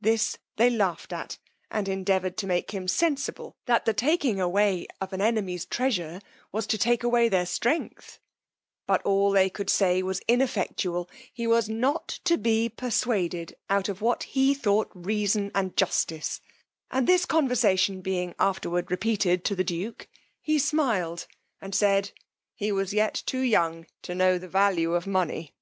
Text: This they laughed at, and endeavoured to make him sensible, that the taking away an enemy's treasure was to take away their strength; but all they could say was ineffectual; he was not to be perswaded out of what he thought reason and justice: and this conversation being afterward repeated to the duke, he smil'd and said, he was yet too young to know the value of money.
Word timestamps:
This 0.00 0.38
they 0.54 0.70
laughed 0.70 1.12
at, 1.12 1.38
and 1.72 1.88
endeavoured 1.88 2.36
to 2.36 2.46
make 2.46 2.70
him 2.70 2.86
sensible, 2.86 3.56
that 3.66 3.84
the 3.84 3.92
taking 3.92 4.40
away 4.40 4.86
an 5.00 5.20
enemy's 5.20 5.66
treasure 5.66 6.20
was 6.52 6.68
to 6.68 6.78
take 6.78 7.02
away 7.02 7.28
their 7.28 7.46
strength; 7.46 8.20
but 8.86 9.02
all 9.02 9.32
they 9.32 9.50
could 9.50 9.68
say 9.68 10.04
was 10.04 10.20
ineffectual; 10.28 11.10
he 11.32 11.48
was 11.48 11.68
not 11.68 12.06
to 12.22 12.38
be 12.38 12.68
perswaded 12.70 13.54
out 13.68 13.88
of 13.88 14.00
what 14.00 14.22
he 14.22 14.54
thought 14.54 14.88
reason 14.94 15.50
and 15.52 15.76
justice: 15.76 16.40
and 16.92 17.08
this 17.08 17.24
conversation 17.26 18.02
being 18.02 18.36
afterward 18.38 18.88
repeated 18.88 19.44
to 19.46 19.56
the 19.56 19.64
duke, 19.64 20.06
he 20.40 20.58
smil'd 20.60 21.26
and 21.60 21.74
said, 21.74 22.12
he 22.54 22.70
was 22.70 22.94
yet 22.94 23.20
too 23.26 23.40
young 23.40 23.84
to 24.02 24.14
know 24.14 24.38
the 24.38 24.46
value 24.46 24.94
of 24.94 25.08
money. 25.08 25.56